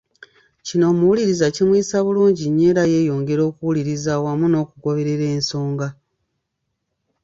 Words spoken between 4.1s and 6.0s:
wamu n'okugoberera ensonga.